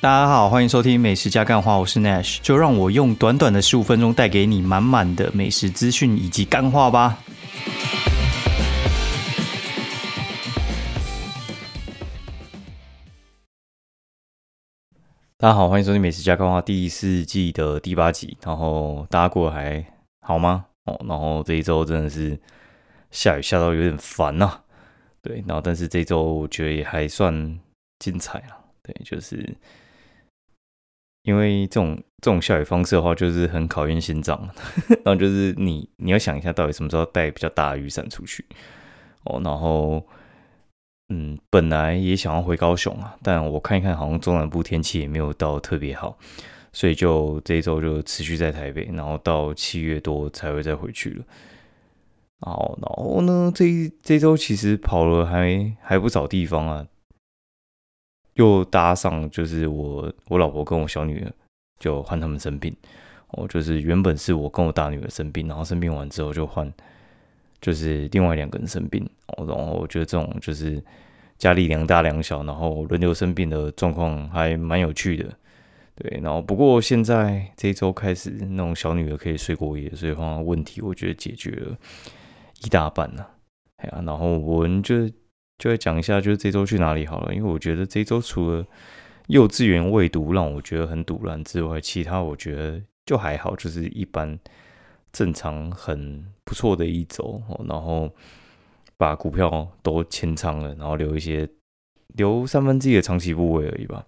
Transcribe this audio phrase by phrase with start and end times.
[0.00, 7.18] 大家好，欢迎收听美食加干话，我是 Nash，就让我用短短的十五分钟带给你满满的美食资讯以及干话吧。
[15.36, 18.38] 大家好，欢迎收听美食加干话第四季的第八集。
[18.44, 19.84] 然后大家过得还
[20.20, 20.66] 好吗？
[20.84, 22.38] 哦，然后这一周真的是
[23.10, 24.60] 下雨下到有点烦呐。
[25.20, 27.58] 对，然后但是这周我觉得也还算
[27.98, 28.54] 精彩啊。
[28.80, 29.44] 对，就是。
[31.22, 34.48] 因为这种这种下雨方式的话，就是很考验心脏。
[35.04, 38.44] 然后就是你你要想一下，到底什么时候带比较大的雨伞出去
[39.24, 39.40] 哦。
[39.44, 40.06] 然后
[41.10, 46.18] 嗯，本来也想要回高雄啊，但我看一看，好像中南部天气也没有到特别好，
[46.72, 51.24] 所以就这一周就持续在台北，然后到七月多才会再回去了。
[52.40, 56.86] 好，然后呢，这这周其实跑了还还不少地方啊。
[58.38, 61.32] 又搭上，就是我我老婆跟我小女儿
[61.80, 62.72] 就换他们生病，
[63.32, 66.72] 哦，就是原本是我跟我大女儿生病，然后生病完之后就换，
[67.60, 70.80] 就是另外两个人生病，哦，然后我觉得这种就是
[71.36, 75.34] 家里两大两小，然后轮流生病的状况还蛮有趣的，
[75.96, 81.76] 对，然后不过现在这一周开始，那种小女儿可以睡过夜，所以话问题我觉得解决了
[82.64, 83.28] 一大半了，
[83.78, 85.10] 哎呀，然后我们就。
[85.58, 87.34] 就来讲一下，就是这周去哪里好了。
[87.34, 88.64] 因为我觉得这周除了
[89.26, 94.38] 幼稚园未读让我觉得很堵然之外，其他我觉得就还好，就是一般
[95.12, 97.42] 正常很不错的一周。
[97.68, 98.08] 然后
[98.96, 101.48] 把股票都清仓了，然后留一些
[102.14, 104.06] 留三分之一的长期部位而已吧。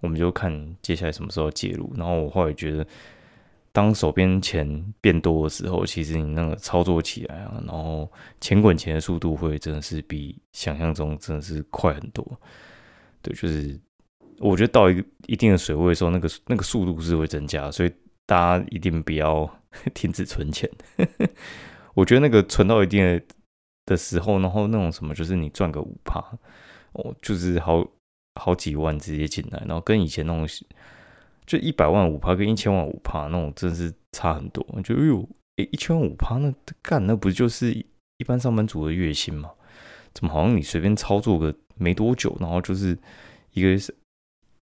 [0.00, 1.92] 我们就看接下来什么时候介入。
[1.96, 2.86] 然后我后来觉得。
[3.72, 12.24] 当手边钱变多的时候，其实你那个操作起来啊，然后钱滚钱的速度会真的是比想象中真的是快很多。
[13.22, 13.78] 对，就是
[14.38, 17.92] 我觉得到一个一定的水位的时候，那个 那个速度是会增加，所以
[18.26, 19.48] 大家一定不要
[19.94, 20.68] 停止存钱。
[21.94, 23.22] 我觉得那个存到一定的
[23.86, 26.18] 的时候，然后那种什么，就是你赚个五趴，
[26.92, 27.86] 哦，就是好
[28.34, 30.48] 好几万直接进来，然后跟以前那种。
[31.50, 34.64] 就一百万五趴跟一千万五趴那种，真的是差很多。
[34.84, 39.50] 就哎呦，哎一千万五趴那干那不就是一般上班族的月薪吗？
[40.14, 42.96] 怎么好像你随便操作个没多久，然后就是
[43.54, 43.92] 一个是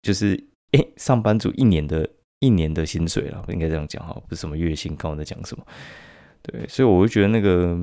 [0.02, 2.10] 就是哎上班族一年的
[2.40, 5.64] 一年的薪水了，应该这样讲哈，不是什么月薪，刚刚在讲什么？
[6.42, 7.78] 对，所以我就觉得那个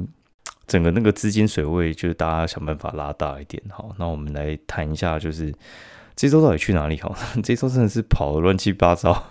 [0.67, 3.63] 整个那个资金水位，就是大家想办法拉大一点。
[3.71, 5.55] 好，那我们来谈一下，就是。
[6.19, 7.15] 这周到底去哪里好？
[7.45, 9.31] 这周真的是跑的乱七八糟。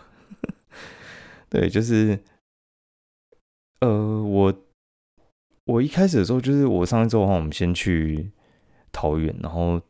[1.51, 2.17] 对，就是，
[3.81, 4.53] 呃，我
[5.65, 8.31] 我一开始的时候，就是我上一周的话，我们先去
[8.93, 9.81] 桃园，然后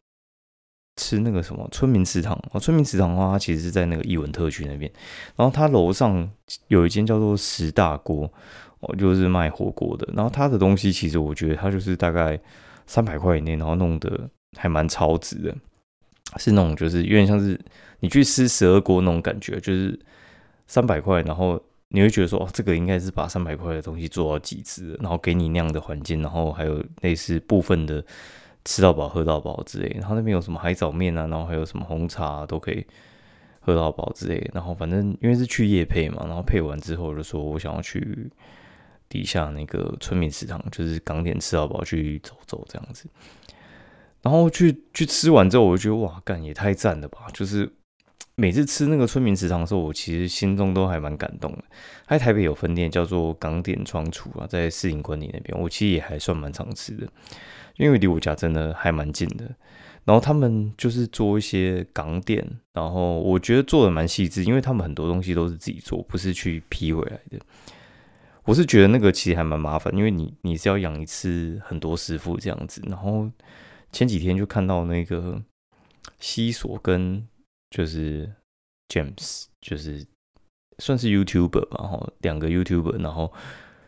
[0.96, 2.36] 吃那个什么村民食堂。
[2.52, 4.92] 哦，村民食堂的话，它其实是在那个艺文特区那边。
[5.36, 6.28] 然后它楼上
[6.70, 8.28] 有一间叫做十大锅，
[8.80, 10.12] 哦，就是卖火锅的。
[10.16, 12.40] 然后它的东西其实我觉得它就是大概
[12.88, 15.56] 三百块以内，然后弄得还蛮超值的。
[16.38, 17.60] 是那种，就是有点像是
[18.00, 20.00] 你去吃十二锅那种感觉，就是
[20.68, 28.04] 三百块，然后你会觉得说，哦，这个应该是把三百块的东西做到极致，然后给你那样的环境，然后还有类似部分的
[28.66, 29.90] 吃到饱、喝到饱之类。
[30.00, 32.86] 然后那边有什么海藻面啊，然后还有什么红茶都可以
[33.62, 34.50] 喝到饱之类。
[34.54, 38.30] 然后反正因为是去夜配嘛，然后配完之后就说我想要去
[39.08, 43.08] 底下那个村民食堂，就是港点吃到饱去走走这样子。
[44.28, 47.28] 然后去去吃完之后，我就觉得哇，干也太赞了吧！
[47.34, 47.72] 就是
[48.36, 51.64] 每次吃那个村民食堂的时候，我其实心中都还蛮感动的。
[52.10, 57.08] 在台北有分店，叫做港点窗厨啊，在四营管理那边，我其实也还算蛮常吃的，
[57.78, 59.46] 因为离我家真的还蛮近的。
[60.04, 67.40] 然后他们就是做一些港点，然后我觉得做的蛮细致，因为他们很多东西都是自己做，不是去批回来的。
[68.44, 73.32] 我是觉得那个其实还蛮麻烦，因为你你是要养一次很多师傅这样子，然后。
[73.92, 75.42] 前几天就看到那个
[76.20, 77.26] 西索跟
[77.70, 78.32] 就是
[78.90, 80.06] James，就是
[80.80, 83.34] 算是 YouTuber 吧，然后两个 YouTuber，然后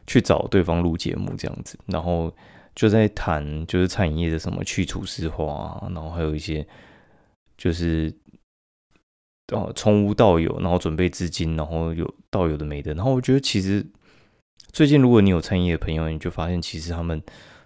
[0.07, 2.35] 去找对方录节目这样子，然后
[2.75, 6.65] 就在谈就是餐饮业的什么去厨师化，然后还有一些
[7.57, 8.13] 就是
[9.53, 13.85] 哦从无到有，然后准备资金，然后有到有的没的，然后我觉得其实
[14.71, 17.21] 最近如果你有餐饮业的朋友，你就发现其实他们。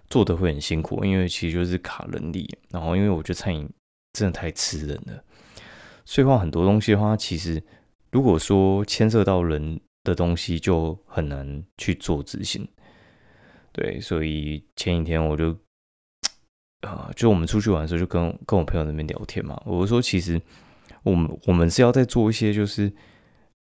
[0.08, 2.48] 做的会很辛苦，因为其实就是卡人力。
[2.70, 3.68] 然后，因为我觉得餐饮
[4.12, 5.24] 真的太吃人了，
[6.04, 7.62] 所以话很多东西的话，其实
[8.12, 12.68] 如果说牵涉到人的东西，就很难去做执行。
[13.72, 15.56] 对，所以前几天我就
[16.82, 19.60] 啊，就我们出去玩的时候，就跟跟我朋友那边聊天嘛。
[19.66, 20.40] 我说，其实
[21.02, 22.92] 我们我们是要在做一些就是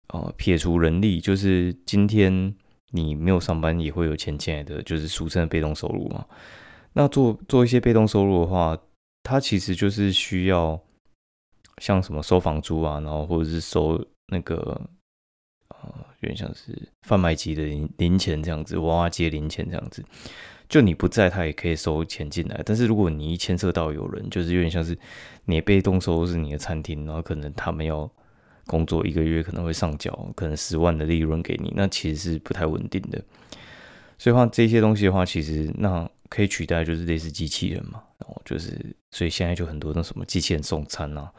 [0.08, 2.56] 呃撇除人力，就是今天
[2.94, 6.24] 你没有上班也会有钱进来的，就是俗称的被动收入嘛。
[6.92, 8.78] 那做做一些被动收入的话，
[9.24, 10.80] 它其实就是需要
[11.78, 14.80] 像什么收房租啊，然后或者是收那个
[15.70, 20.04] 呃有点像是贩卖机的零零钱这样子，娃娃机零钱这样子。
[20.68, 22.62] 就你不在，他也可以收钱进来。
[22.64, 24.96] 但是如果你一牵涉到有人，就是有点像是
[25.44, 28.10] 你被动收入是你的餐厅，然后可能他们要
[28.66, 33.22] 工作一个月可能会上缴可能十万的利润给你，那其实是不太稳定的。
[34.18, 41.30] 所以话这些东西的话，其实那可以取代就是类似机器人嘛，然后就是所以现在就很多那什么机器人送餐啊，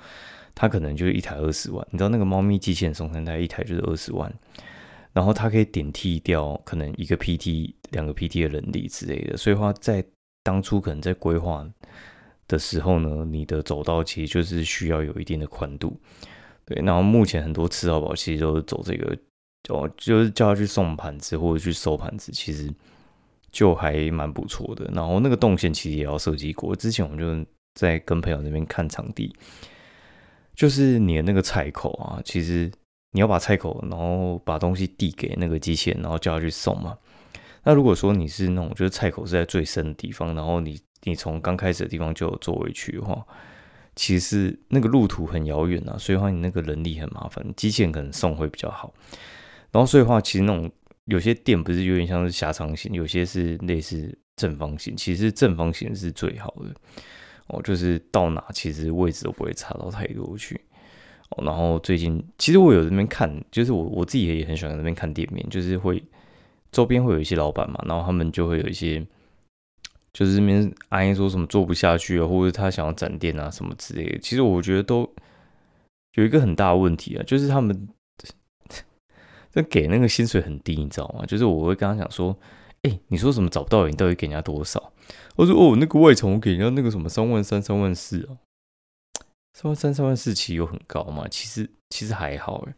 [0.54, 1.86] 它可能就是一台二十万。
[1.92, 4.32] 你知道那个猫咪机器人送餐，它一台就是二十万。
[5.14, 10.04] 然后它可以顶替掉可能一个 PT、两个 PT 的人力之类的，所以话在
[10.44, 11.66] 当初可能在规划
[12.50, 15.98] 的时候呢，你的走道其实就是需要有一定的宽度，
[16.66, 16.82] 对。
[16.84, 19.18] 然后目前很多吃到饱其实都是走这个，
[19.70, 22.74] 哦，就是叫他去送盘子或者去收盘子，其实
[23.52, 24.90] 就还蛮不错的。
[24.94, 29.36] 然后那个动线其实也要设计过，之前我们就在跟朋友那边看场地，
[30.56, 32.72] 就是你的那个菜口啊，其实。
[33.12, 36.98] 你要把菜口，然后把东西递给那个机器人，然后叫他去送嘛。
[37.64, 43.26] 那如果说你是那种，就是菜口是在最深的地方，然后你你从刚开始的地方就有座位区的话，
[43.96, 48.94] 其实那个路途很遥远啊，所以话你那个人力很麻烦，机器人可能送会比较好。
[49.72, 50.72] 然后所以话，其实那种
[51.06, 56.74] 有些店不是有点像是狭长型，有些是类似正方形，其实正方形是最好的
[57.48, 60.60] 哦，就是到哪其实位置都不会差到太多去。
[61.44, 66.02] 然后最近其实我有那边看，就是我我自己也很喜欢那边看店面，就是会
[66.72, 69.06] 周边会有一些老板嘛，然后他们就会有一些，
[70.16, 74.20] 就是这边阿姨说什么做不下去啊，或者他想要展店啊什么之类的。
[74.20, 75.02] 其实我觉得都
[76.14, 77.90] 有一个很大的问题啊，就是他们
[79.52, 81.26] 这给那个薪水很低，你知道吗？
[81.26, 82.38] 就是我会跟他讲说，
[82.84, 84.94] 哎，你说什么找不到人，到底给人家多少？
[85.36, 88.38] 我说哦，那个外场我给人家那个什么三万三、三万四哦。
[89.54, 91.28] 三万三、三万四其实有很高嘛？
[91.28, 92.74] 其实其实还好诶。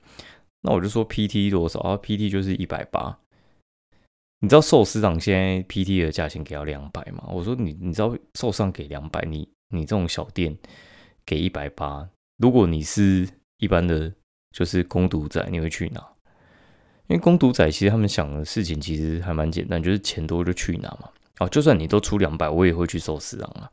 [0.61, 3.19] 那我就说 PT 多少啊？PT 就是一百八。
[4.39, 7.23] 你知道寿司长现在 PT 的价钱给到两百吗？
[7.29, 10.55] 我说你你知道寿司给两百，你你这种小店
[11.25, 12.07] 给一百八，
[12.37, 14.13] 如果你是一般的，
[14.51, 15.99] 就是攻读仔，你会去哪？
[17.07, 21.09] 因为攻读仔其实他们想的事情其实还蛮简单，就是钱多就去哪嘛。
[21.39, 23.71] 哦，就算你都出两百，我也会去寿司长啊。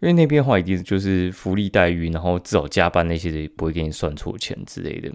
[0.00, 5.10] 因为那边的话一定就是福利待遇，然后至少加班那些的不会给你算错钱之类的。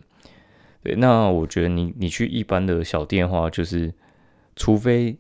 [0.82, 3.94] 对，那我觉得你你去一般的小店的话，就是
[4.56, 5.18] 除非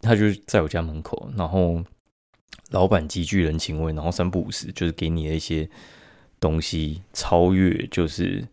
[0.00, 1.82] 他就是在我家门口，然后
[2.70, 5.68] 老板极具人情味，然后三不五时就是给你的一些
[6.40, 8.46] 东西超越就是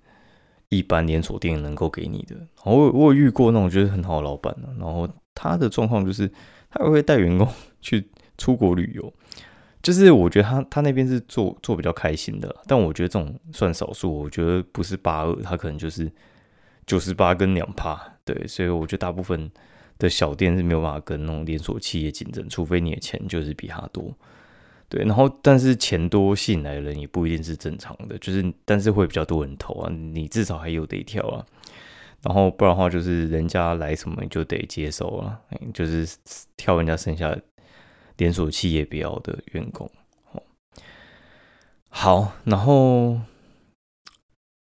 [0.70, 2.36] 一般连锁店能够给你的。
[2.66, 6.32] 我我有遇过那种觉得很好的老板，然后他的状况就是
[6.70, 7.48] 他会带员工
[7.82, 9.14] 去出国旅游。
[9.82, 16.12] 就是我觉得他他那边是做做比较开心的，但我觉得这种算少数，我觉得不是八二，他可能就是
[16.86, 19.50] 九十八跟两趴，对，所以我觉得大部分
[20.00, 24.12] 的小店是没有办法跟那种连锁企业竞争，除非你的钱就是比他多，
[24.90, 31.46] 对，然后但是钱多吸引来的人也不一定是正常的，就是但是会比较多人投啊，你至少还有得挑啊，
[32.24, 35.40] 然后不然的话就是人家来什么你就得接受啊，
[35.72, 36.18] 就是
[36.58, 37.38] 挑人家剩下。
[38.18, 39.90] 连锁企业不要的员工，
[41.88, 43.18] 好，然后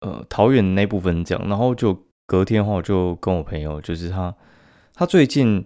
[0.02, 4.36] 呃，桃园那部分这样，然后就隔天的话，就跟我朋友，就是他，
[4.98, 5.64] 他最近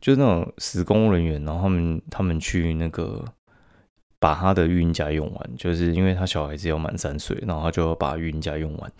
[0.00, 3.24] 就是那种死工人员，然后他们他们去那个
[4.18, 8.92] 把他的孕假用完，就是因为他小孩子要满三岁，然后他就要把孕假用完，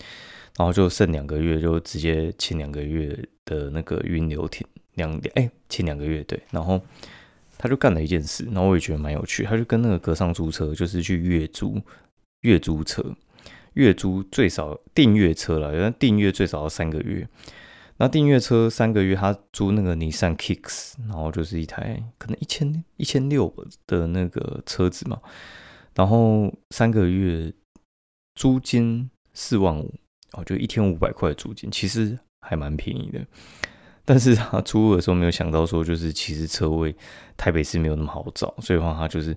[0.58, 6.80] 然后就剩两个月，就直接请两个月的那个孕留停两哎，请两个月对，然后。
[7.62, 9.44] 他就干了一件事，然后我也觉得蛮有趣。
[9.44, 11.78] 他就跟那个格上租车，就是去月租
[12.40, 13.04] 月租车，
[13.74, 17.28] 月租最少订阅车了，原来订阅最少要三个月。
[18.00, 23.54] 那订阅车三个月，他租那个尼桑 Kicks，然后就是一台可能一千一千六
[23.86, 25.20] 的那个车子嘛，
[25.94, 27.52] 然后三个月
[28.34, 29.94] 租金四万五，
[30.32, 33.20] 哦，就一天五百块租金，其实还蛮便宜的。
[34.06, 36.96] 但是他出入的时候没有想到说，就是其实车位
[37.36, 39.36] 台北市没有那么好找，所以话他就是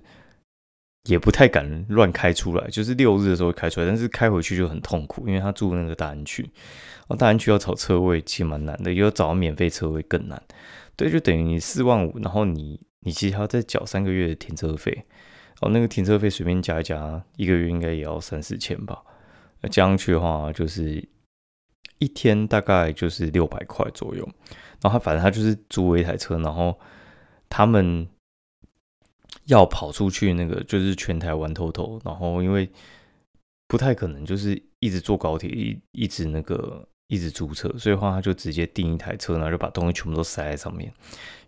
[1.04, 6.50] 也不太敢乱开出来，就是六日的时候开出来，但是开回去就很痛苦，因为他住那个大安区，
[7.08, 10.42] 哦，大安区要找车位其实蛮难的，要找免费车位更难，
[10.96, 15.04] 对，就等于你四万五，然后你你其实还要再缴三个月的停车费，
[15.60, 19.02] 哦，那个停车费随便加一加，一个月应该也要三四千吧，
[19.70, 21.06] 加上去的话，就是
[21.98, 24.26] 一天大概就是六百块左右。
[24.80, 26.78] 然后他反正他就是租了一台车，然后
[27.48, 28.06] 他们
[29.46, 32.70] 要跑出去那个就是全台玩透透，然后因为
[33.68, 40.86] 不太可能就是一直坐高铁，一一直那个一直租车，所以话他就直接订一台车，然后就把东西全部都塞在上面，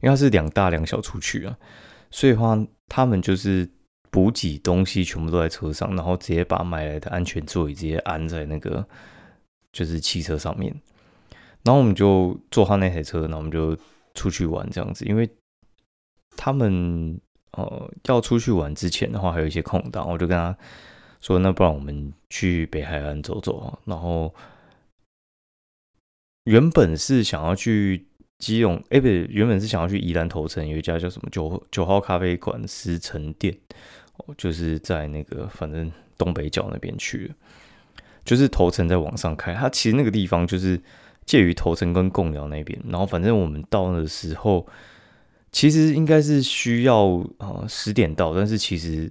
[0.00, 1.56] 因为他是两大两小出去啊，
[2.10, 3.68] 所以话他们就是
[4.10, 8.86] 补给东西全部都在车上，然后直接把买来的安全座椅直接安在那个
[9.72, 10.74] 就是汽车上面。
[11.64, 13.76] 然后我们就坐他那台车，然后我们就
[14.14, 15.04] 出去玩这样子。
[15.04, 15.28] 因为
[16.36, 17.20] 他们
[17.56, 20.56] 呃要出去玩之前的话，还有一些空档，我就跟他
[21.20, 24.34] 说：“那不然我们去北海岸走走啊。”然后
[26.44, 28.06] 原本是想要去
[28.38, 33.56] 基隆，哎，不对，原本是想要去宜兰头城有一家叫什么九九号咖啡馆石城店，
[34.38, 37.34] 就是在那个反正东北角那边去，
[38.24, 40.80] 就是头城在往上开，它其实那个地方就是。
[41.26, 44.64] 介于头城跟贡寮那边，然后反正我们到的时候，
[45.56, 47.04] 其实应该是需要
[47.38, 49.10] 呃十点到，但是其实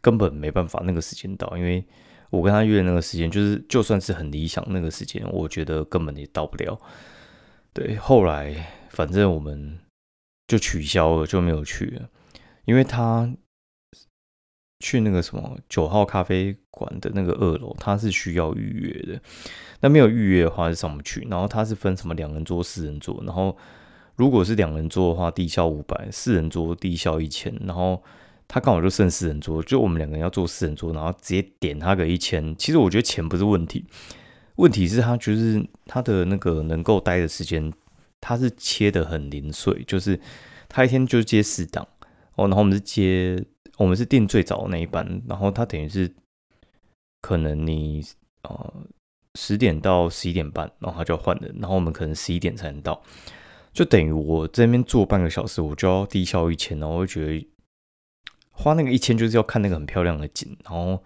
[0.00, 1.84] 根本没办法那个时间到，因为
[2.30, 6.80] 我跟他约的那个时间，就是就算是很理想那个时间，我觉得根本也到不了。
[7.74, 9.78] 对，后来反正我们
[10.48, 12.08] 就取消了，就没有去了，
[12.64, 13.30] 因为他。
[14.84, 19.22] 去那个什么九号咖啡馆的那个二楼，他是需要预约的。
[19.78, 21.20] 那没有预约的话是上不去。
[21.30, 23.22] 然后他是分什么两人桌、四人桌。
[23.24, 23.56] 然后
[24.22, 27.52] 如果是两人桌的话，低消五百；四人桌低消一千。
[27.66, 28.00] 然后
[28.46, 32.54] 他刚好就剩四人桌，就我们两个人要坐四人桌，然后直接点他个一千。
[32.56, 33.84] 其实我觉得钱不是问题，
[34.54, 37.72] 问题是他就是他的那个能够待的时间，
[38.20, 40.20] 他是切的很零碎，就是
[40.68, 41.88] 他一天就接四档
[42.36, 43.44] 哦，然后我们是接。
[43.78, 46.08] 我们是订最早那一班，然后他等于是
[47.22, 48.04] 可能你
[48.42, 48.74] 呃
[49.34, 53.02] 十点到十一点半，然后他就换人，然后我们可能十一点才能到，
[53.72, 57.48] 就等于我这边坐半个小时，我就要低消一千，然后我就觉得
[58.50, 61.02] 花那个一千就是要看那个很漂亮的景，然后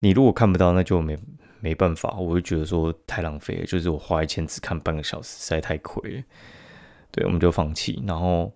[0.00, 1.18] 你如果看不到，那就没
[1.60, 6.22] 没办法，我就觉得说太浪费了，就是我花一千只看半个小时，实在太亏了，
[7.10, 8.52] 对，我们就放弃，然后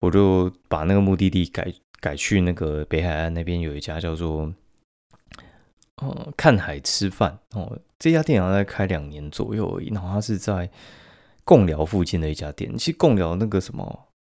[0.00, 1.72] 我就把那个目的地改。
[2.02, 4.50] 改去那个北海岸那边有一家叫做
[6.00, 9.90] “呃看海吃饭”哦，这家店好像在开两年左右而已。
[9.92, 10.70] 然后它是在
[11.50, 12.78] 贡寮附近的一家店。
[12.78, 14.12] 其实贡寮那个什么，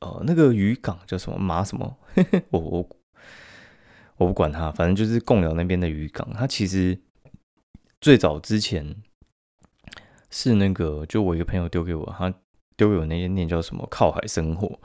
[0.00, 1.96] 呃，那个渔港叫什么马什么，
[2.52, 2.88] 我我
[4.18, 6.30] 我不管它，反正就是贡寮那边的渔港。
[6.34, 7.00] 它其实
[8.02, 8.94] 最早之前
[10.28, 12.34] 是那个，就我一个朋友丢给我，他
[12.76, 14.78] 丢给我那间店叫什么“靠海生活”，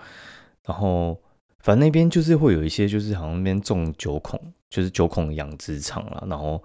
[0.63, 1.21] 然后。
[1.61, 6.25] 反正那边就是会有一些，就是好像那边种九孔，就是九孔养殖场了。
[6.29, 6.63] 然后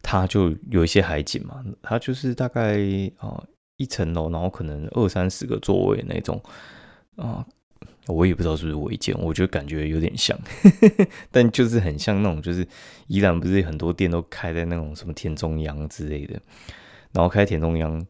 [0.00, 2.78] 它就有一些海景嘛，它就是大概
[3.18, 3.44] 啊
[3.78, 6.38] 一层楼，然后可能二三十个座位那种
[7.16, 7.44] 啊，
[8.06, 10.38] 我也不知道是不是违建，我觉得感觉有点像，
[11.32, 12.66] 但就是很像那种，就是
[13.06, 16.38] 宜兰不是很多店都开在那种什么田中央之类的，
[17.12, 18.06] 然后开田中央，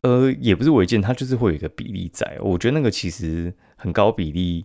[0.00, 4.64] 呃，也不是违建，它就是会有一个比例在，我觉得那个其实很高比例。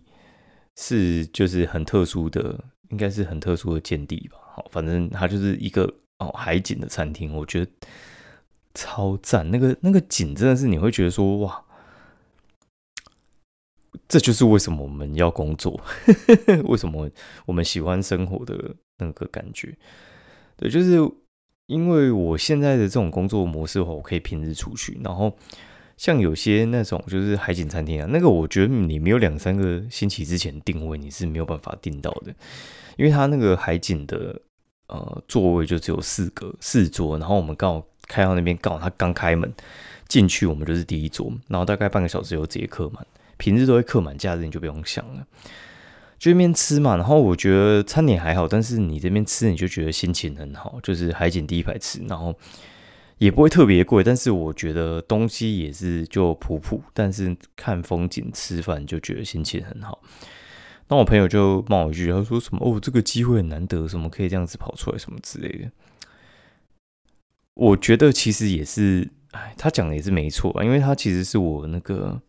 [0.76, 2.58] 是，就是很特殊的，
[2.88, 4.38] 应该是很特殊的见地吧。
[4.54, 7.70] 好，反正它就是一个哦海景的餐厅，我觉得
[8.74, 9.50] 超赞。
[9.50, 11.64] 那个那个景真的是你会觉得说哇，
[14.08, 15.80] 这就是为什么我们要工作，
[16.64, 17.10] 为什么
[17.46, 19.76] 我们喜欢生活的那个感觉。
[20.56, 20.98] 对，就是
[21.66, 25.36] 因为我现在的这种工作模式的话，我可以平日出去，然后。
[25.96, 32.34] 像有些那种就是海景餐厅啊，那个我觉得你没有两三个星期之前定位，你是没有办法订到的，
[32.96, 34.40] 因为它那个海景的
[34.86, 39.50] 呃座位就只有四个四桌，然后我们刚好开到那边，刚好他刚开门
[40.08, 45.24] 进去，我们就是第一桌，然后大概半个小时就直接客满，平日都会客满，假日你就不用想了，
[46.18, 52.34] 就那边吃嘛，然后我觉得餐点还好，但是你这边吃你就觉得心情很好，就是海景第一排吃，然后。
[53.20, 60.00] 也不会特别贵，但是我觉得东西也是就普普，但是看风景、吃饭就觉得心情很好。
[60.88, 65.70] 那我朋友就骂我一句，他说什么：“哦，这个机会很难得，什么可以这样子跑出来，什么之类的。”
[67.54, 72.20] 我觉得其实也是，哎，他讲的也是没错啊，因为他其实是我那个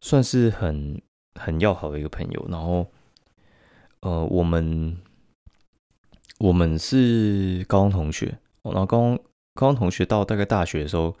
[0.00, 1.00] 算是很
[1.34, 2.86] 很要好的一个朋友，然后
[4.00, 4.96] 呃，我们
[6.38, 9.18] 我们是高中同学，然后高中。
[9.54, 11.12] 高中同学到大概大学的时候，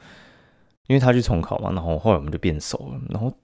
[0.86, 3.00] 因为他去重考嘛，然后后来我们就变熟了。
[3.08, 3.36] 然后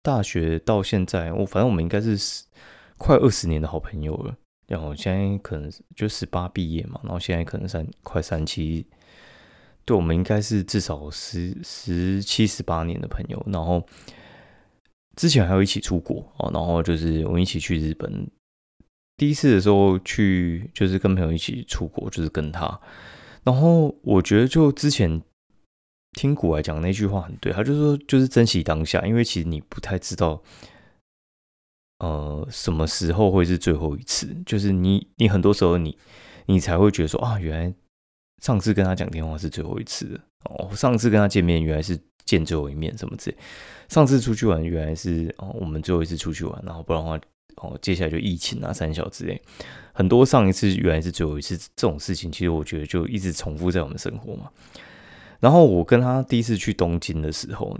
[0.00, 2.44] 大学到现在，我反正我们应该是
[2.98, 4.36] 快二十年的好朋友了。
[4.72, 8.86] 然后现在可能就十八毕业嘛，然后现在可能三快三七，
[9.84, 13.42] 对我们应该是至少十十七十八年的朋友。
[13.52, 13.86] 然后
[15.14, 18.26] 之前还有一起出国哦，然后就是我们一起去日本。
[19.18, 22.80] 第一次的时候去就是跟朋友一起出国，就是跟他。
[23.44, 25.20] 然后我觉得就之前
[26.12, 30.42] 听古来讲那句话很对，他就说就是珍惜当下，因为其实你不太知道。
[32.02, 34.26] 呃，什么时候会是最后一次？
[34.44, 35.96] 就是你，你很多时候你，
[36.46, 37.74] 你才会觉得说啊，原来
[38.42, 40.68] 上次跟他讲电话是最后一次哦。
[40.74, 43.36] 上次跟他见面原来是见最后一面，什么之类。
[43.88, 47.16] 上次出去玩原来是哦，我们最后一次出去玩，然后不然的话
[47.58, 49.40] 哦，接下来就疫情啊、三小之类。
[49.92, 54.50] 很多上一次原来是最后一次这种事情，其实我觉得就一直重复在我们生活嘛。
[55.38, 57.78] 然后我跟他第一次去东京的时候，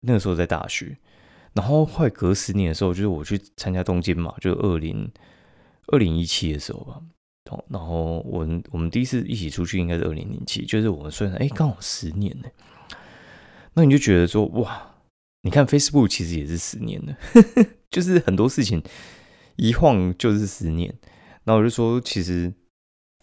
[0.00, 0.98] 那个时候在大学。
[1.54, 5.08] 然后快隔十年的时候，就是我去参加东京嘛，就二零
[5.86, 7.00] 二零一七的时候吧。
[7.68, 12.48] 然后我们我们第一次一起出去应该是二零零七，就是我们算哎刚好十年呢。
[13.74, 14.96] 那你就觉得说哇，
[15.42, 17.16] 你看 Facebook 其实也是十年的，
[17.88, 18.82] 就是很多事情
[19.54, 20.92] 一晃就是十年。
[21.44, 22.52] 然后我就说，其实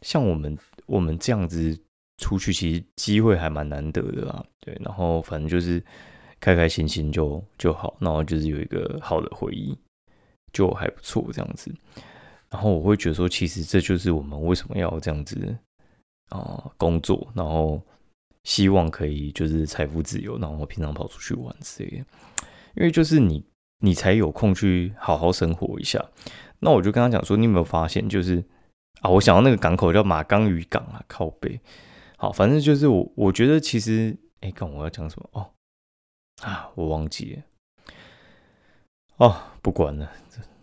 [0.04, 1.78] 像我们我们这样子
[2.18, 4.46] 出去，其实机会还蛮难得的啊。
[4.62, 5.84] 对，然后反正就是。
[6.42, 9.78] 开开心心就就好，然后就是有一个好的回忆，
[10.52, 11.74] 就还不错这样子。
[12.50, 15.56] 然后我会觉得说，其实这就是我们为什么要这样子
[16.28, 17.82] 啊工作，然后
[18.44, 21.98] 希望可以就是财富自由，然后平常跑出去玩之类的。
[22.76, 23.46] 因为就是你
[23.80, 26.04] 你才有空去好好生活一下。
[26.60, 28.44] 那我就跟他讲说，你有没有发现，就是
[29.02, 31.60] 啊，我想到那个港口叫马冈渔港啊，靠背。
[32.18, 35.50] 好，反正就是我我觉得其实，哎，看我要讲什么哦。
[36.42, 37.44] 啊，我忘记了。
[39.18, 40.12] 哦，不管了，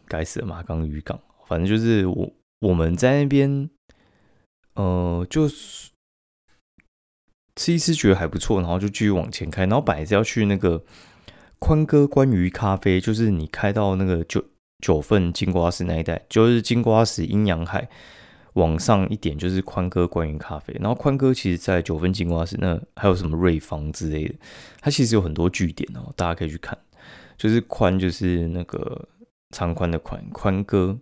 [0.06, 3.70] 该死的马港渔港，反正就是我我们在那边，
[4.74, 5.90] 呃，就是
[7.56, 9.62] 吃一吃觉得还不错，然后就继续往前开。
[9.62, 10.84] 然后本来是要去那个
[11.58, 14.44] 宽哥关于咖啡，就是你开到那个九
[14.80, 17.88] 九份金瓜石那一带，就是金瓜石阴阳海。
[18.58, 24.34] 往上一点就是宽哥关于咖啡，然后宽哥其实在九分金瓜石那还有什么瑞芳之类的，
[24.80, 26.76] 它其实有很多据点哦，大家可以去看。
[27.36, 29.08] 就是宽就是那个
[29.50, 30.98] 长宽的宽，宽哥，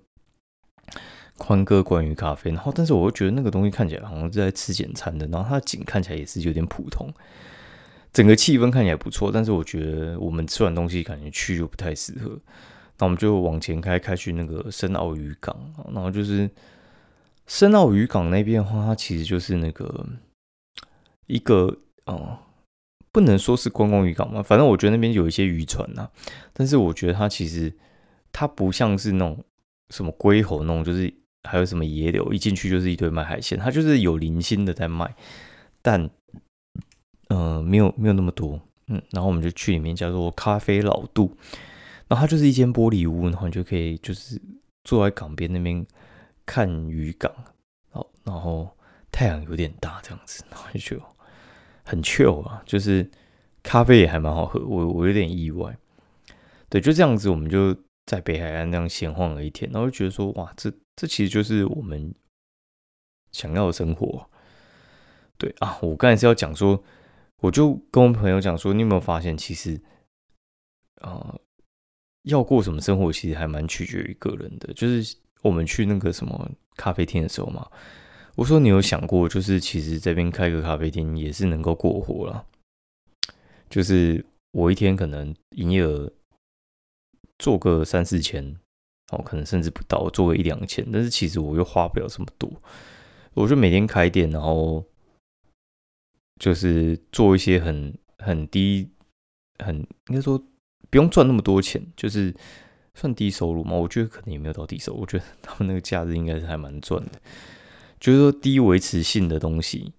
[1.38, 2.50] 宽哥关于咖啡。
[2.50, 7.10] 然后，但是我会觉得那个东西看起来好像是在吃简餐的，然后它的景看起来也是有点普通，
[8.12, 12.38] 整个气氛看起来不错，但是我觉得我们吃完东西感觉去就不太适合。
[12.98, 15.56] 那我们就往前开，开去那个深澳渔港，
[15.94, 16.50] 然后就是。
[17.46, 20.04] 深澳渔港那边的话，它其实就是那个
[21.26, 22.38] 一个哦，
[23.12, 26.10] 不能说是观光渔港嘛，反正我觉得那边有一些渔船呐。
[26.52, 27.72] 但是我觉得它其实
[28.32, 29.44] 它不像是那种
[29.90, 31.12] 什么龟吼那种，就是
[31.48, 35.14] 还有什么野柳，一进去就是一堆卖海鲜，它就是有零星的在卖，
[35.80, 36.10] 但
[37.28, 38.60] 嗯，没有没有那么多。
[38.88, 41.36] 嗯，然后我们就去里面叫做咖啡老杜，
[42.08, 44.40] 然后它就是一间玻璃屋，然后你就可以就是
[44.82, 45.86] 坐在港边那边。
[46.46, 47.34] 看渔港，
[47.90, 48.70] 好，然后
[49.10, 51.02] 太阳有点大，这样子，然后就
[51.84, 53.10] 很 chill 啊，就是
[53.64, 55.76] 咖啡也还蛮好喝，我我有点意外，
[56.70, 62.14] 对，就这样子，我们就在北海岸那样闲晃了一天，然后就觉得说，哇，这这其实就是我们
[63.32, 64.30] 想要的生活，
[65.36, 66.82] 对啊，我刚才是要讲说，
[67.38, 69.80] 我就跟我朋友讲说，你有没有发现，其实
[71.00, 71.36] 啊，
[72.22, 75.16] 要过什么生活，其实还蛮取决于个人的，就是。
[75.46, 77.66] 我们去那个什么咖啡厅的时候嘛，
[78.34, 82.44] 我说你有想过，就是其实这边开个咖啡厅也是能够过活了。
[83.70, 86.12] 就是我一天可能营业额
[87.38, 88.56] 做个三四千，
[89.12, 92.50] 哦，可能甚至不到，做个一两千，但是其实我又花不了这么多。
[93.34, 94.84] 我就每天开店，然后
[96.38, 98.90] 就是做一些很很低，
[99.64, 99.76] 很
[100.08, 100.38] 应该说
[100.90, 102.34] 不用赚那么多钱，就是。
[102.96, 103.76] 算低收入吗？
[103.76, 104.94] 我觉得可能也没有到低收。
[104.94, 107.20] 我觉得他们那个假日应该是还蛮赚的，
[108.00, 109.92] 就是说低维持性的东西，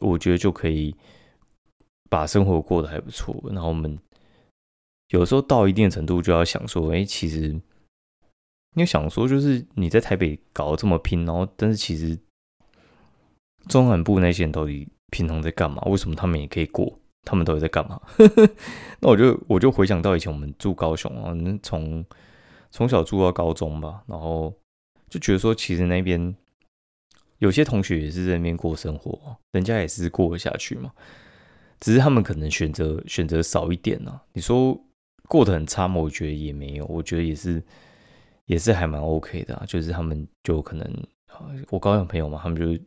[0.00, 0.94] 我觉得就可以
[2.08, 3.36] 把生活过得还不错。
[3.48, 3.98] 然后我们
[5.08, 7.60] 有时候到一定的程度，就要想说，哎，其实
[8.76, 12.16] 你想说，就是你在台北搞得这么拼，然后但是其实
[13.66, 15.82] 中南部那些人到底平常在干嘛？
[15.86, 16.97] 为什么他们也可以过？
[17.24, 18.00] 他们都在干嘛？
[19.00, 22.04] 那我就我就回想到以前我们住高雄啊，从
[22.70, 24.52] 从小住到高中吧，然后
[25.08, 26.34] 就觉得说，其实那边
[27.38, 30.92] 有些同学也是在那边过生活，人家也是过得下去嘛。
[31.80, 34.20] 只是他们可能选择选择少一点呢。
[34.32, 34.76] 你说
[35.28, 36.00] 过得很差吗？
[36.00, 37.62] 我觉得也没有，我觉得也是
[38.46, 41.06] 也是还蛮 OK 的，就是他们就可能
[41.70, 42.82] 我高中朋友嘛，他们就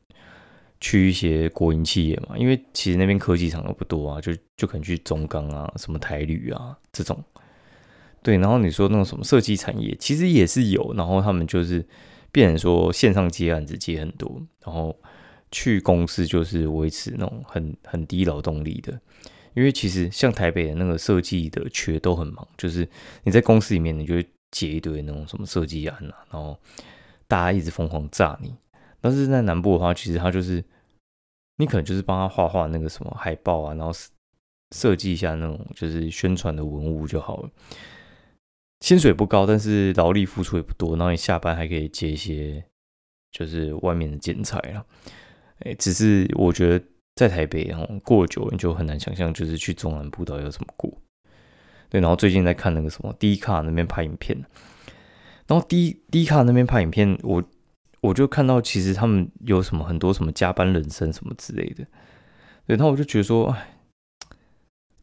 [0.81, 7.23] 去一些国营企业嘛，因为其实那边科技厂又不多啊，就就可能去中钢啊、什么台铝啊这种。
[8.23, 11.85] 对，然后你说那种什么设计产业，其实也是有，然后他们就是
[12.31, 14.95] 变成说线上接案子接很多，然后
[15.51, 18.99] 去公司就是维持那种很很低劳动力的。
[19.53, 22.87] 因为其实像台北的那个设计的缺都很忙，就是
[23.23, 24.15] 你在公司里面，你就
[24.49, 26.57] 接一堆那种什么设计案啊，然后
[27.27, 28.53] 大家一直疯狂炸你。
[29.01, 30.63] 但是在南部的话，其实他就是
[31.57, 33.91] 你可能就是帮他画画那个什么海报啊，然后
[34.75, 37.49] 设计一下那种就是宣传的文物就好了。
[38.79, 42.63] 薪水不高，但是劳力付出也不多，然后你下班还可以接一些
[43.31, 44.85] 就是外面的剪裁了。
[45.59, 46.85] 哎，只是我觉得。
[47.13, 50.91] 在台北，哦过久你就很难想象，就是去中南部到底有什么过。
[51.89, 54.35] 对，然后最近在看那个什么 D 卡那边拍影片，
[55.45, 57.43] 然后 D D 卡那边拍影片，我
[58.01, 61.85] 我就看到其实他们有什么很多什么加班人生什么之类的。
[62.65, 63.77] 对，然后我就觉得说，哎，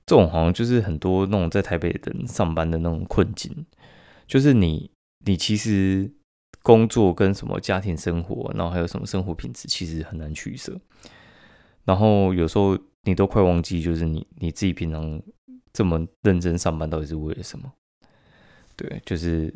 [0.06, 3.66] 这种好像就是很多那种在台北人上班的那种困境，
[4.26, 4.90] 就是你
[5.24, 6.11] 你其实
[6.62, 10.80] 工作跟什么家庭生活，然后还有什么生活品质，其实很难取舍。
[11.84, 15.20] 然后有时候你都快忘记，就是你你自己平常
[15.72, 17.72] 这么认真上班到底是为了什么？
[18.76, 19.54] 对，就是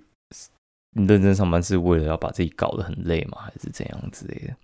[0.92, 3.38] 你认真上班是为了要把自己搞得很累吗？
[3.40, 4.54] 还是怎样之类的？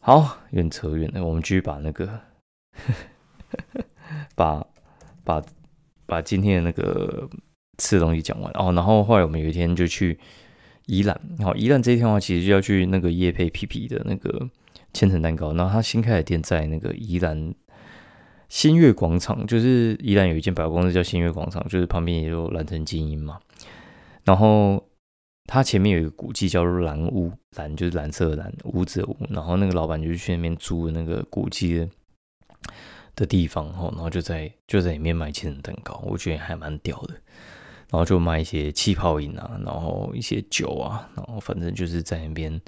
[0.00, 2.20] 好，远扯远了，我们继续把那个
[4.34, 4.66] 把
[5.24, 5.42] 把
[6.06, 7.28] 把今天的那个
[7.78, 8.72] 吃的东西讲完哦。
[8.72, 10.18] 然后后来我们有一天就去
[10.86, 14.48] 宜兰，好，宜兰这一天的话，其实就要去那个叶配皮皮的那个。
[14.94, 17.54] 千层蛋糕，然后他新开的店在那个宜兰
[18.48, 23.38] 新月广场，就是宜兰有一间百货公司叫新月广场，就是旁边也有蓝城精英嘛。
[24.28, 24.86] 然后
[25.46, 29.16] 他前面有一个古迹叫做蓝屋，蓝就是蓝色的蓝，屋子的屋。
[29.30, 31.88] 然后那个老板就去那边租那个古迹的
[33.16, 37.14] 的地方，然后就在就在里面卖千层蛋糕，我觉得还蛮屌的。
[37.90, 42.60] 然后就卖一些气泡饮啊，然后一些酒啊，然后反正就是在那边。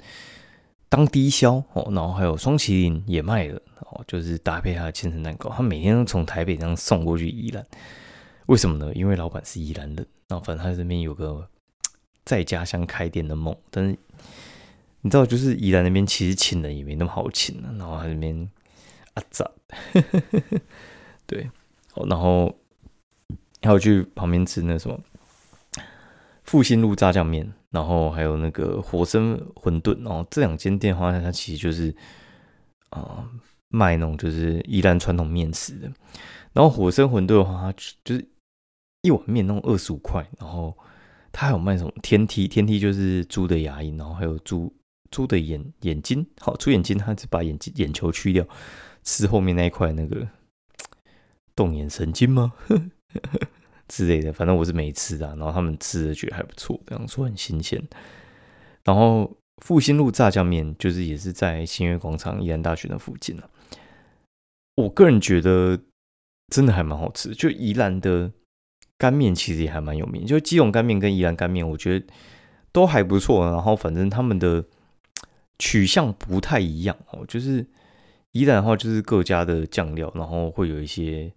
[0.89, 7.65] 当低消哦，然后还有双麒麟也卖了哦，就是搭配他的千层蛋糕，他每天都从台北这样送过去宜兰，
[8.47, 8.91] 为什么呢？
[8.93, 11.47] 因为老板是宜兰人，然后反正他这边有个
[12.31, 13.97] 在家乡开店的梦，但是
[15.01, 18.49] 你知道，就是宜兰那边其实请人也没那么好请了，然后他那边
[19.15, 19.51] 啊咋，
[21.27, 21.49] 对，
[22.07, 22.57] 然后
[23.61, 24.97] 还有去旁边吃那什么
[26.45, 27.51] 复兴路炸酱面。
[27.69, 31.93] 然后还有那个火生馄饨哦，这两间店的话，它其实就是
[32.89, 33.29] 啊
[33.69, 35.91] 卖那种就是宜兰传统面食的。
[36.53, 38.27] 然后火生馄饨的话，它就是
[39.03, 40.25] 一碗面那种二十五块。
[40.37, 40.77] 然后
[41.31, 44.73] 它还有卖什么天梯，天梯就是猪的牙龈，然后还有猪
[45.09, 48.45] 猪的眼眼睛，好猪眼睛，它是把眼睛眼球去掉，
[49.03, 50.27] 吃后面那一块那个
[51.55, 52.53] 动眼神经吗？
[53.87, 57.81] 之类的，反正我是没吃的，然后他们吃的觉得还不错，这样说很新鲜。
[58.85, 63.49] 然后复兴路炸酱面就是也是在新月广场宜兰大学的附近了。
[64.75, 65.77] 我个人觉得
[66.47, 68.31] 真的还蛮好吃，就宜兰的
[69.01, 72.05] 干面其实也还蛮有名，就基隆干面跟宜兰干面，我觉得
[72.71, 73.43] 都还不错。
[73.45, 74.63] 然后反正他们的
[75.57, 77.65] 取向不太一样哦，就是
[78.33, 81.33] 宜兰的话就是各家的酱料，然后会有一些。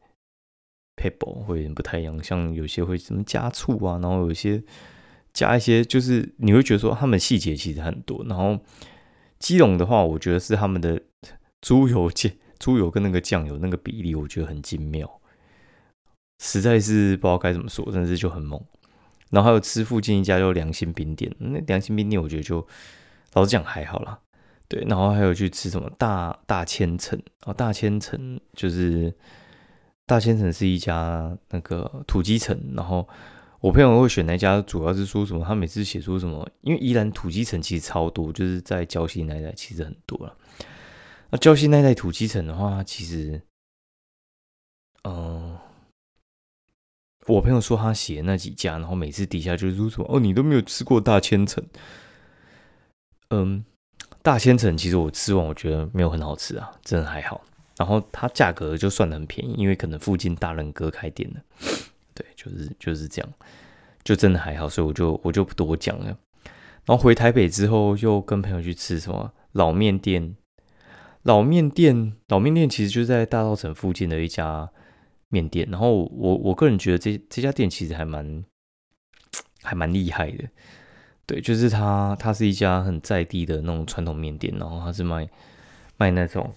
[0.97, 4.63] pebble 会不太一样，像有些会什么加醋啊，然后有些
[5.33, 8.25] 加一些，就是你会觉得说他们细节其实很多。
[8.29, 8.57] 然后
[9.41, 11.03] 基隆的话，我觉得是他们的
[11.61, 15.21] 猪油酱、猪油跟那个酱油那个比例，我觉得很精妙，
[16.45, 18.63] 实在是不知道该怎么说，但是就很猛。
[19.31, 22.65] 然后还有吃附近一家叫良心冰店，那良心冰店我觉得就
[23.33, 24.19] 老实讲还好啦。
[24.69, 29.13] 对，然后还有去吃什么大大千层哦，大千层就是。
[30.07, 33.09] 大千层是一家那个土鸡城，然后
[33.61, 35.43] 我朋友会选那家，主要是说什么？
[35.43, 36.47] 他每次写出什么？
[36.61, 40.37] 因为宜兰土鸡城其实超多，就是在礁溪那一带其实很多了。
[41.31, 43.41] 那礁溪那一带土鸡城的话，其实，
[45.05, 45.57] 嗯，
[47.27, 51.65] 我朋友说他写那几家，然后每次底下就是说什么哦，你都没有吃过大千城。
[53.31, 53.65] 嗯，
[54.23, 57.43] 大千城其实我吃完，我觉得没有很好吃啊，真的还好。
[57.77, 61.41] 然后它价格就算的很便宜，因为可能附近大人哥开店了，
[62.15, 63.33] 对，就是就是这样，
[64.05, 66.17] 就真的还好，所以我就我就不多讲了。
[66.85, 70.37] 然后回台北之后，又跟朋友去吃什么老面店，
[71.23, 74.71] 老面店，老面店其实就在大稻城附近的一家
[75.35, 75.69] 面店。
[75.71, 78.45] 然后我我个人觉得这这家店其实还蛮
[79.63, 80.45] 还蛮厉害的。
[81.27, 85.27] 对，就是它，它是一家很在地的那种传统面店，然后它是卖
[85.97, 86.53] 卖那种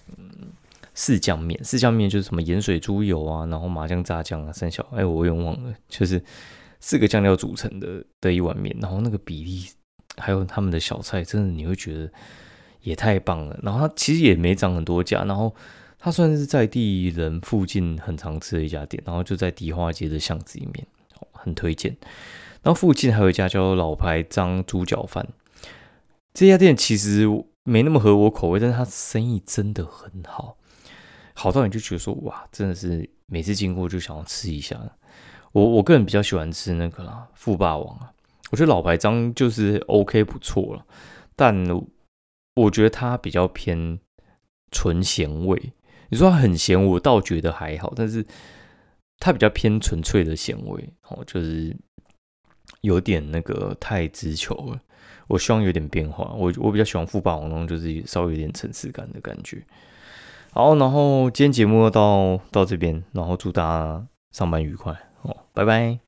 [0.92, 6.22] 四酱面，四酱面就是什么盐水猪油啊，然后麻酱炸酱啊，三小，哎，我有点忘了，就是
[6.80, 9.66] 四个酱料组成的的一碗面，然后那个比例
[10.18, 12.12] 还有他们的小菜，真的你会觉得
[12.82, 13.58] 也太棒了。
[13.62, 15.54] 然后它其实也没涨很多价，然后
[15.98, 20.86] 它算是在地人附近很常吃的一家店，然后就在迪化街的巷子里面，
[21.32, 21.96] 很推荐。
[22.62, 25.26] 然后附近还有一家叫老牌张猪脚饭，
[26.34, 27.26] 这家店其实
[27.64, 30.56] 没那么合我口味，但是它生意真的很好，
[31.34, 34.78] 好到你就觉得说哇，真的是每次经过就想要吃一下。
[35.52, 38.12] 我我个人比较喜欢吃那个啦，富霸王啊，
[38.50, 40.84] 我觉得老牌张就是 OK 不错了，
[41.34, 41.66] 但
[42.54, 43.98] 我觉得它比较偏
[44.70, 45.72] 纯咸味。
[46.08, 48.24] 你说它很咸，我倒觉得还好，但是
[49.18, 51.76] 它比较偏纯粹的咸味哦，就是。
[52.82, 54.80] 有点那个太直球了，
[55.26, 56.32] 我希望有点变化。
[56.36, 59.60] 我我比较喜欢富霸王龙，就是稍微有点层次感的感觉。
[60.52, 64.92] 好，然后今天节目到到这边，然后祝大家上班愉快
[65.22, 66.07] 哦，拜拜。